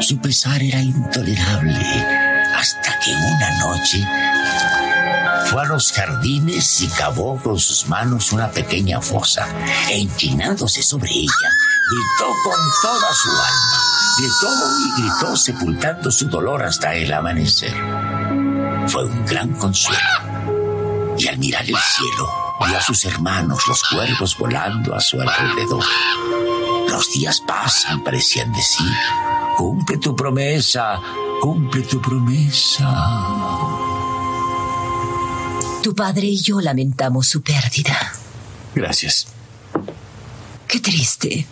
Su 0.01 0.19
pesar 0.19 0.63
era 0.63 0.81
intolerable 0.81 1.85
hasta 2.57 2.99
que 3.01 3.11
una 3.13 3.59
noche 3.59 4.07
fue 5.51 5.63
a 5.63 5.67
los 5.67 5.93
jardines 5.93 6.81
y 6.81 6.89
cavó 6.89 7.39
con 7.43 7.59
sus 7.59 7.87
manos 7.89 8.33
una 8.33 8.51
pequeña 8.51 9.01
fosa 9.01 9.47
e 9.91 9.99
inclinándose 9.99 10.83
sobre 10.83 11.11
ella, 11.11 11.51
gritó 11.91 12.33
con 12.43 12.59
toda 12.81 13.13
su 13.13 13.29
alma. 13.29 13.81
Gritó 14.17 14.49
y 14.79 15.03
gritó 15.03 15.37
sepultando 15.37 16.11
su 16.11 16.29
dolor 16.29 16.63
hasta 16.63 16.95
el 16.95 17.13
amanecer 17.13 17.75
fue 18.89 19.05
un 19.05 19.25
gran 19.27 19.53
consuelo. 19.55 21.15
Y 21.19 21.29
al 21.29 21.39
mirar 21.39 21.63
el 21.63 21.77
cielo, 21.77 22.29
vio 22.67 22.77
a 22.77 22.83
sus 22.83 23.05
hermanos, 23.05 23.63
los 23.69 23.83
cuervos, 23.85 24.37
volando 24.39 24.95
a 24.95 25.01
su 25.01 25.21
alrededor. 25.21 25.85
Los 26.95 27.11
días 27.11 27.41
pasan, 27.41 28.05
parecían 28.05 28.53
decir, 28.53 28.87
cumple 29.57 29.99
tu 29.99 30.15
promesa, 30.15 31.01
cumple 31.41 31.83
tu 31.83 32.01
promesa. 32.01 32.87
Tu 35.83 35.93
padre 35.93 36.29
y 36.29 36.41
yo 36.41 36.61
lamentamos 36.61 37.27
su 37.27 37.43
pérdida. 37.43 38.15
Gracias. 38.77 39.27
Qué 40.69 40.79
triste. 40.79 41.45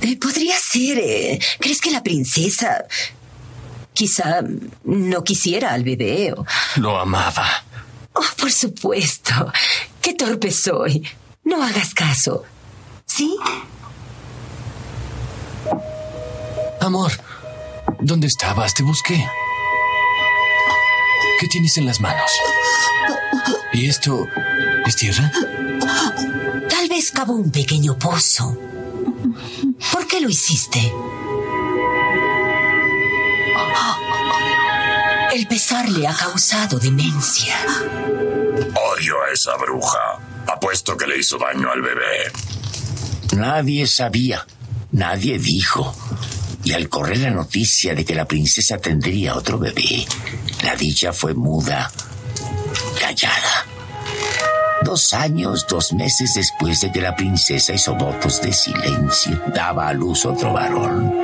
Eh, 0.00 0.16
podría 0.16 0.56
ser. 0.58 1.00
Eh, 1.00 1.38
¿Crees 1.60 1.82
que 1.82 1.90
la 1.90 2.02
princesa 2.02 2.86
Quizá 3.92 4.40
no 4.84 5.22
quisiera 5.22 5.74
al 5.74 5.84
bebé 5.84 6.32
o... 6.32 6.46
Lo 6.76 6.98
amaba. 6.98 7.46
Oh, 8.14 8.24
por 8.40 8.50
supuesto. 8.50 9.52
Qué 10.00 10.14
torpe 10.14 10.50
soy. 10.50 11.06
No 11.44 11.62
hagas 11.62 11.92
caso. 11.92 12.44
¿Sí? 13.04 13.36
Amor, 16.88 17.12
¿dónde 18.00 18.28
estabas? 18.28 18.72
Te 18.72 18.82
busqué. 18.82 19.22
¿Qué 21.38 21.46
tienes 21.48 21.76
en 21.76 21.84
las 21.84 22.00
manos? 22.00 22.30
¿Y 23.74 23.90
esto 23.90 24.26
es 24.86 24.96
tierra? 24.96 25.30
Tal 26.70 26.88
vez 26.88 27.10
cavó 27.10 27.34
un 27.34 27.50
pequeño 27.50 27.98
pozo. 27.98 28.56
¿Por 29.92 30.06
qué 30.06 30.22
lo 30.22 30.30
hiciste? 30.30 30.90
El 35.34 35.46
pesar 35.46 35.90
le 35.90 36.08
ha 36.08 36.14
causado 36.14 36.78
demencia. 36.78 37.54
Odio 38.94 39.22
a 39.24 39.30
esa 39.34 39.54
bruja. 39.58 40.20
Apuesto 40.50 40.96
que 40.96 41.06
le 41.06 41.18
hizo 41.18 41.36
daño 41.36 41.70
al 41.70 41.82
bebé. 41.82 42.32
Nadie 43.36 43.86
sabía, 43.86 44.46
nadie 44.90 45.38
dijo. 45.38 45.94
Y 46.68 46.74
al 46.74 46.90
correr 46.90 47.16
la 47.20 47.30
noticia 47.30 47.94
de 47.94 48.04
que 48.04 48.14
la 48.14 48.26
princesa 48.26 48.76
tendría 48.76 49.34
otro 49.36 49.58
bebé, 49.58 50.04
la 50.62 50.76
dicha 50.76 51.14
fue 51.14 51.32
muda, 51.32 51.90
callada. 53.00 53.64
Dos 54.82 55.14
años, 55.14 55.64
dos 55.66 55.94
meses 55.94 56.34
después 56.34 56.82
de 56.82 56.92
que 56.92 57.00
la 57.00 57.16
princesa 57.16 57.72
hizo 57.72 57.94
votos 57.94 58.42
de 58.42 58.52
silencio, 58.52 59.42
daba 59.54 59.88
a 59.88 59.94
luz 59.94 60.26
otro 60.26 60.52
varón 60.52 61.14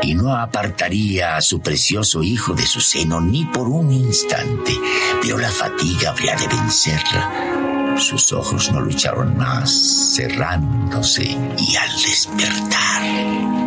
y 0.00 0.14
no 0.14 0.36
apartaría 0.36 1.34
a 1.34 1.42
su 1.42 1.58
precioso 1.58 2.22
hijo 2.22 2.54
de 2.54 2.66
su 2.66 2.80
seno 2.80 3.20
ni 3.20 3.44
por 3.46 3.66
un 3.66 3.90
instante, 3.90 4.78
pero 5.22 5.38
la 5.38 5.50
fatiga 5.50 6.10
habría 6.10 6.36
de 6.36 6.46
vencerla. 6.46 7.96
Sus 7.98 8.32
ojos 8.32 8.70
no 8.70 8.80
lucharon 8.80 9.36
más, 9.36 10.14
cerrándose 10.14 11.24
y 11.58 11.74
al 11.74 11.90
despertar. 12.00 13.63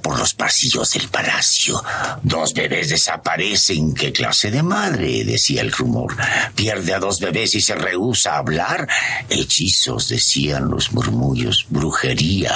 Por 0.00 0.18
los 0.18 0.34
pasillos 0.34 0.92
del 0.92 1.08
palacio. 1.08 1.82
Dos 2.22 2.54
bebés 2.54 2.90
desaparecen. 2.90 3.94
¿Qué 3.94 4.12
clase 4.12 4.50
de 4.50 4.62
madre? 4.62 5.24
decía 5.24 5.60
el 5.60 5.72
rumor. 5.72 6.16
Pierde 6.54 6.94
a 6.94 6.98
dos 6.98 7.20
bebés 7.20 7.54
y 7.54 7.60
se 7.60 7.74
rehúsa 7.74 8.34
a 8.34 8.38
hablar. 8.38 8.88
Hechizos, 9.28 10.08
decían 10.08 10.68
los 10.68 10.92
murmullos. 10.92 11.66
Brujería. 11.68 12.54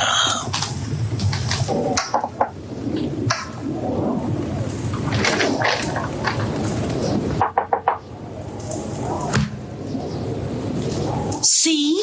Sí. 11.42 12.00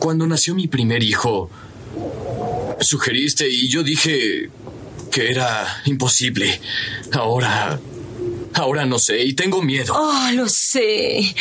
Cuando 0.00 0.26
nació 0.26 0.54
mi 0.54 0.66
primer 0.66 1.02
hijo, 1.02 1.50
sugeriste 2.80 3.48
y 3.48 3.68
yo 3.68 3.82
dije 3.82 4.50
que 5.12 5.30
era 5.30 5.82
imposible. 5.84 6.60
Ahora... 7.12 7.78
Ahora 8.52 8.84
no 8.84 8.98
sé 8.98 9.22
y 9.22 9.34
tengo 9.34 9.62
miedo. 9.62 9.94
Oh, 9.96 10.30
lo 10.32 10.48
sé. 10.48 11.34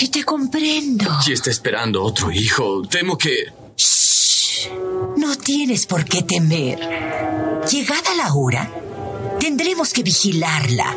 Y 0.00 0.08
te 0.08 0.24
comprendo. 0.24 1.06
Y 1.24 1.32
está 1.32 1.50
esperando 1.50 2.02
otro 2.02 2.32
hijo. 2.32 2.82
Temo 2.82 3.16
que... 3.16 3.52
Shh. 3.76 4.68
No 5.16 5.36
tienes 5.36 5.86
por 5.86 6.04
qué 6.04 6.22
temer. 6.22 6.80
Llegada 7.70 8.14
la 8.16 8.34
hora, 8.34 8.70
tendremos 9.38 9.92
que 9.92 10.02
vigilarla. 10.02 10.96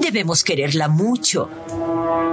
Debemos 0.00 0.44
quererla 0.44 0.88
mucho, 0.88 1.48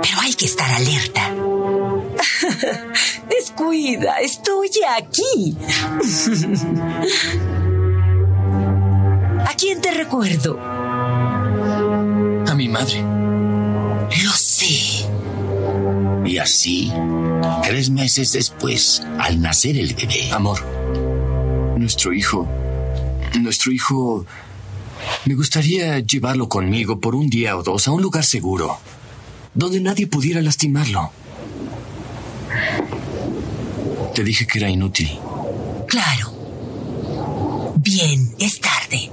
pero 0.02 0.22
hay 0.22 0.34
que 0.34 0.46
estar 0.46 0.70
alerta. 0.72 1.34
Descuida, 3.56 4.20
estoy 4.20 4.70
aquí. 4.98 5.56
¿A 9.48 9.54
quién 9.58 9.80
te 9.80 9.92
recuerdo? 9.92 10.60
A 10.60 12.54
mi 12.54 12.68
madre. 12.68 13.02
Lo 13.02 14.32
sé. 14.32 15.08
Y 16.26 16.38
así, 16.38 16.92
tres 17.64 17.90
meses 17.90 18.34
después, 18.34 19.02
al 19.20 19.42
nacer 19.42 19.78
el 19.78 19.94
bebé. 19.94 20.34
Amor, 20.34 20.62
nuestro 21.78 22.12
hijo... 22.12 22.46
Nuestro 23.40 23.72
hijo... 23.72 24.26
Me 25.24 25.34
gustaría 25.34 26.00
llevarlo 26.00 26.50
conmigo 26.50 27.00
por 27.00 27.16
un 27.16 27.30
día 27.30 27.56
o 27.56 27.64
dos 27.64 27.88
a 27.88 27.92
un 27.92 28.02
lugar 28.02 28.26
seguro, 28.26 28.78
donde 29.54 29.80
nadie 29.80 30.08
pudiera 30.08 30.42
lastimarlo. 30.42 31.12
Te 34.16 34.24
dije 34.24 34.48
que 34.48 34.60
era 34.60 34.70
inútil. 34.70 35.12
Claro. 35.90 36.32
Bien, 37.76 38.34
es 38.40 38.62
tarde. 38.62 39.12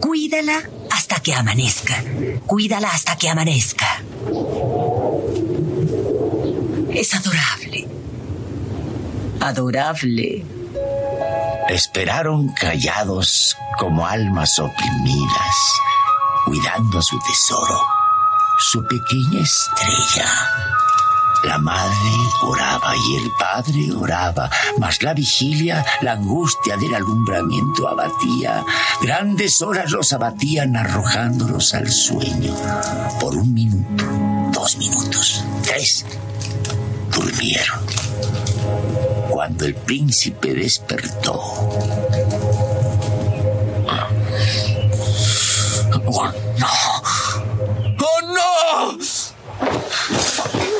Cuídala 0.00 0.62
hasta 0.92 1.18
que 1.20 1.34
amanezca. 1.34 1.96
Cuídala 2.46 2.88
hasta 2.88 3.16
que 3.16 3.28
amanezca. 3.28 4.00
Es 6.94 7.14
adorable. 7.16 7.88
Adorable. 9.40 10.44
Esperaron 11.68 12.52
callados 12.54 13.56
como 13.76 14.06
almas 14.06 14.56
oprimidas, 14.60 15.56
cuidando 16.44 17.02
su 17.02 17.18
tesoro, 17.18 17.80
su 18.58 18.82
pequeña 18.86 19.40
estrella. 19.40 20.26
La 21.44 21.58
madre 21.58 22.10
oraba 22.42 22.94
y 22.96 23.16
el 23.16 23.30
padre 23.38 23.92
oraba, 23.94 24.50
mas 24.78 25.02
la 25.02 25.14
vigilia, 25.14 25.84
la 26.02 26.12
angustia 26.12 26.76
del 26.76 26.94
alumbramiento 26.94 27.88
abatía. 27.88 28.64
Grandes 29.00 29.62
horas 29.62 29.90
los 29.90 30.12
abatían 30.12 30.76
arrojándolos 30.76 31.74
al 31.74 31.88
sueño. 31.90 32.54
Por 33.20 33.36
un 33.36 33.54
minuto, 33.54 34.04
dos 34.52 34.76
minutos, 34.78 35.44
tres, 35.62 36.04
durmieron. 37.12 37.80
Cuando 39.30 39.64
el 39.64 39.74
príncipe 39.74 40.54
despertó, 40.54 41.40
¡Oh, 46.10 46.32
no! 46.58 46.66
¡Oh, 48.00 48.20
no! 48.22 48.98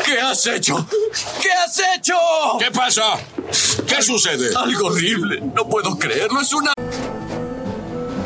¿Qué 0.04 0.17
has 0.28 0.46
hecho? 0.46 0.86
¿Qué 1.40 1.50
has 1.50 1.80
hecho? 1.96 2.14
¿Qué 2.58 2.70
pasa? 2.70 3.02
¿Qué 3.86 4.02
sucede? 4.02 4.54
Algo 4.54 4.88
horrible. 4.88 5.40
No 5.40 5.66
puedo 5.66 5.98
creerlo. 5.98 6.40
Es 6.40 6.52
una... 6.52 6.72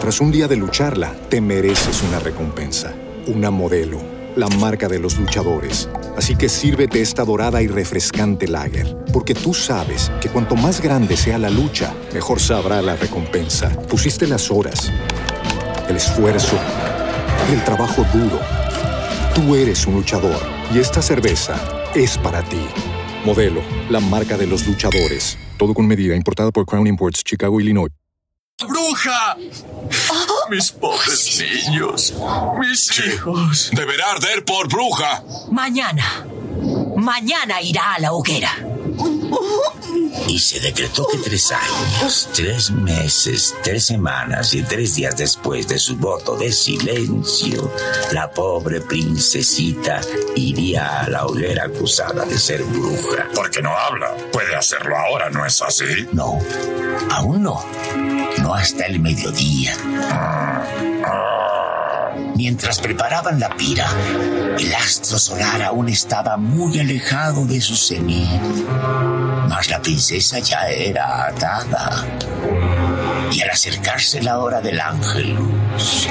Tras 0.01 0.21
un 0.21 0.33
día 0.33 0.49
de 0.49 0.57
lucharla, 0.57 1.15
te 1.29 1.41
mereces 1.41 2.03
una 2.03 2.19
recompensa. 2.19 2.93
Una 3.29 3.51
modelo. 3.51 4.01
La 4.35 4.49
marca 4.49 4.89
de 4.89 4.99
los 4.99 5.17
luchadores. 5.17 5.89
Así 6.17 6.35
que 6.35 6.49
sírvete 6.49 7.01
esta 7.01 7.25
dorada 7.25 7.63
y 7.63 7.69
refrescante 7.69 8.49
lager. 8.49 8.97
Porque 9.13 9.35
tú 9.35 9.55
sabes 9.55 10.11
que 10.21 10.29
cuanto 10.29 10.57
más 10.57 10.81
grande 10.81 11.17
sea 11.17 11.39
la 11.39 11.51
lucha, 11.51 11.95
mejor 12.13 12.41
sabrá 12.41 12.83
la 12.83 12.97
recompensa. 12.97 13.69
Pusiste 13.89 14.27
las 14.27 14.51
horas, 14.51 14.91
el 15.89 15.97
esfuerzo, 15.97 16.59
el 17.53 17.63
trabajo 17.65 18.05
duro. 18.13 18.41
Tú 19.35 19.55
eres 19.55 19.87
un 19.87 19.95
luchador 19.95 20.52
y 20.75 20.79
esta 20.79 21.03
cerveza 21.03 21.57
es 21.95 22.19
para 22.19 22.43
ti. 22.43 22.67
Modelo, 23.25 23.63
la 23.91 24.01
marca 24.01 24.37
de 24.37 24.47
los 24.47 24.67
luchadores. 24.67 25.39
Todo 25.59 25.75
con 25.75 25.87
medida, 25.87 26.17
importada 26.17 26.51
por 26.51 26.67
Crown 26.67 26.87
Imports, 26.87 27.23
Chicago, 27.23 27.61
Illinois. 27.61 27.93
¡Bruja! 28.69 29.37
Mis 30.51 30.73
pobres 30.73 31.43
niños. 31.67 32.15
Mis 32.59 32.99
hijos. 32.99 33.71
Deberá 33.73 34.13
arder 34.13 34.45
por 34.45 34.69
bruja. 34.69 35.23
Mañana. 35.51 36.27
Mañana 36.97 37.61
irá 37.63 37.95
a 37.95 37.99
la 37.99 38.13
hoguera. 38.13 38.51
Y 40.27 40.39
se 40.39 40.61
decretó 40.61 41.07
que 41.09 41.19
tres 41.19 41.53
años, 41.53 42.29
tres 42.35 42.71
meses, 42.71 43.55
tres 43.63 43.85
semanas 43.87 44.55
y 44.55 44.63
tres 44.63 44.95
días 44.95 45.17
después 45.17 45.69
de 45.69 45.79
su 45.79 45.97
voto 45.97 46.37
de 46.37 46.53
silencio, 46.53 47.71
la 48.13 48.31
pobre 48.31 48.81
princesita 48.81 50.01
iría 50.35 51.03
a 51.03 51.11
la 51.11 51.27
hoguera 51.27 51.65
acusada 51.65 52.25
de 52.25 52.39
ser 52.39 52.63
bruja. 52.65 53.29
Porque 53.35 53.61
no 53.63 53.77
habla. 53.77 54.17
Puede 54.33 54.55
hacerlo 54.55 54.97
ahora, 54.97 55.29
¿no 55.31 55.45
es 55.45 55.61
así? 55.61 56.09
No, 56.13 56.39
aún 57.11 57.43
no. 57.43 57.63
No 58.39 58.55
hasta 58.55 58.87
el 58.87 59.01
mediodía. 59.01 59.77
Mientras 62.35 62.81
preparaban 62.81 63.39
la 63.39 63.55
pira, 63.57 63.89
el 64.59 64.75
astro 64.75 65.19
solar 65.19 65.63
aún 65.63 65.89
estaba 65.89 66.37
muy 66.37 66.79
alejado 66.81 67.45
de 67.47 67.61
su 67.61 67.77
cenit. 67.77 68.41
Mas 69.49 69.69
la 69.69 69.81
princesa 69.83 70.39
ya 70.39 70.69
era 70.69 71.27
atada. 71.27 72.07
Y 73.31 73.43
al 73.43 73.51
acercarse 73.51 74.23
la 74.23 74.39
hora 74.39 74.61
del 74.61 74.81
ángel 74.81 75.35
luz, 75.35 76.09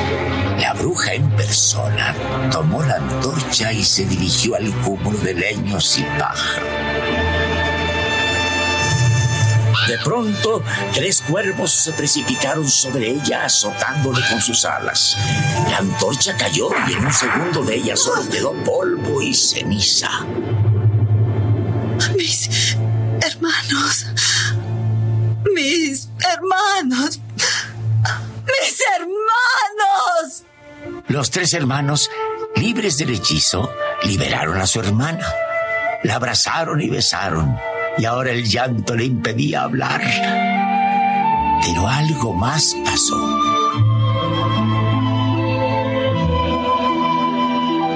la 0.59 0.73
bruja 0.73 1.13
en 1.13 1.29
persona 1.31 2.15
tomó 2.51 2.83
la 2.83 2.95
antorcha 2.95 3.71
y 3.73 3.83
se 3.83 4.05
dirigió 4.05 4.55
al 4.55 4.71
cúmulo 4.81 5.17
de 5.19 5.33
leños 5.33 5.97
y 5.97 6.03
paja. 6.19 6.61
De 9.87 9.97
pronto, 9.99 10.63
tres 10.93 11.21
cuervos 11.21 11.71
se 11.71 11.93
precipitaron 11.93 12.69
sobre 12.69 13.09
ella 13.09 13.45
azotándole 13.45 14.21
con 14.29 14.41
sus 14.41 14.63
alas. 14.65 15.17
La 15.69 15.77
antorcha 15.77 16.35
cayó 16.37 16.69
y 16.87 16.93
en 16.93 17.05
un 17.05 17.13
segundo 17.13 17.63
de 17.63 17.75
ella 17.75 17.95
solo 17.95 18.27
quedó 18.29 18.53
polvo 18.63 19.21
y 19.21 19.33
ceniza. 19.33 20.09
Mis 22.15 22.77
hermanos. 23.21 24.05
Mis 25.55 26.09
hermanos. 26.19 27.19
Mis 28.45 28.83
hermanos. 28.95 30.43
Los 31.07 31.31
tres 31.31 31.53
hermanos, 31.53 32.09
libres 32.55 32.97
del 32.97 33.15
hechizo, 33.15 33.71
liberaron 34.03 34.59
a 34.59 34.67
su 34.67 34.79
hermana. 34.79 35.27
La 36.03 36.15
abrazaron 36.15 36.81
y 36.81 36.89
besaron 36.89 37.59
y 38.01 38.05
ahora 38.05 38.31
el 38.31 38.43
llanto 38.45 38.95
le 38.95 39.05
impedía 39.05 39.61
hablar. 39.61 40.01
Pero 41.61 41.87
algo 41.87 42.33
más 42.33 42.75
pasó. 42.83 43.15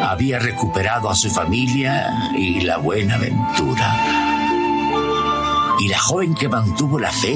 Había 0.03 0.37
recuperado 0.37 1.09
a 1.09 1.15
su 1.15 1.31
familia 1.31 2.29
y 2.37 2.61
la 2.61 2.77
buena 2.77 3.17
ventura. 3.17 3.95
Y 5.79 5.87
la 5.87 5.97
joven 5.97 6.35
que 6.35 6.49
mantuvo 6.49 6.99
la 6.99 7.11
fe 7.11 7.35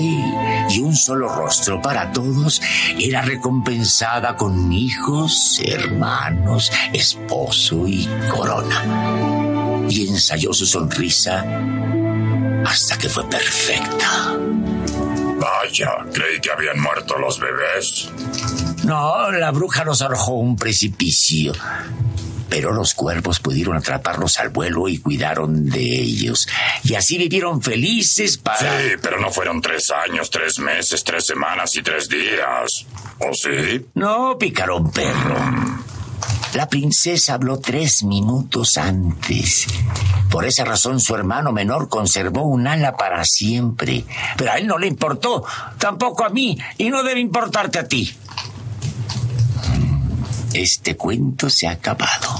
y 0.69 0.79
un 0.79 0.95
solo 0.95 1.27
rostro 1.27 1.81
para 1.81 2.11
todos 2.11 2.61
era 2.99 3.23
recompensada 3.23 4.35
con 4.35 4.71
hijos, 4.71 5.59
hermanos, 5.65 6.71
esposo 6.93 7.87
y 7.87 8.07
corona. 8.29 9.87
y 9.89 10.07
ensayó 10.07 10.53
su 10.53 10.67
sonrisa 10.67 11.43
hasta 12.65 12.97
que 12.97 13.09
fue 13.09 13.29
perfecta. 13.29 14.37
Vaya, 15.39 16.05
creí 16.13 16.39
que 16.41 16.51
habían 16.51 16.79
muerto 16.79 17.17
los 17.17 17.39
bebés. 17.39 18.09
No, 18.83 19.31
la 19.31 19.51
bruja 19.51 19.83
los 19.85 20.01
arrojó 20.01 20.33
a 20.33 20.39
un 20.39 20.55
precipicio. 20.55 21.53
Pero 22.49 22.73
los 22.73 22.95
cuervos 22.95 23.39
pudieron 23.39 23.77
atraparlos 23.77 24.39
al 24.39 24.49
vuelo 24.49 24.87
y 24.87 24.97
cuidaron 24.97 25.69
de 25.69 25.81
ellos. 25.81 26.47
Y 26.83 26.95
así 26.95 27.17
vivieron 27.17 27.61
felices 27.61 28.37
para... 28.39 28.81
Sí, 28.81 28.95
pero 29.01 29.19
no 29.19 29.31
fueron 29.31 29.61
tres 29.61 29.91
años, 29.91 30.31
tres 30.31 30.57
meses, 30.57 31.03
tres 31.03 31.27
semanas 31.27 31.75
y 31.75 31.83
tres 31.83 32.09
días. 32.09 32.85
¿O 33.19 33.33
sí? 33.33 33.85
No, 33.93 34.35
picarón 34.39 34.91
perro. 34.91 35.37
La 36.53 36.67
princesa 36.67 37.35
habló 37.35 37.59
tres 37.59 38.03
minutos 38.03 38.77
antes. 38.77 39.67
Por 40.29 40.45
esa 40.45 40.65
razón 40.65 40.99
su 40.99 41.15
hermano 41.15 41.51
menor 41.51 41.89
conservó 41.89 42.43
un 42.43 42.67
ala 42.67 42.97
para 42.97 43.23
siempre. 43.23 44.05
Pero 44.37 44.51
a 44.51 44.57
él 44.57 44.67
no 44.67 44.77
le 44.77 44.87
importó, 44.87 45.43
tampoco 45.77 46.25
a 46.25 46.29
mí, 46.29 46.57
y 46.77 46.89
no 46.89 47.03
debe 47.03 47.19
importarte 47.19 47.79
a 47.79 47.87
ti. 47.87 48.11
Este 50.53 50.97
cuento 50.97 51.49
se 51.49 51.67
ha 51.67 51.71
acabado. 51.71 52.39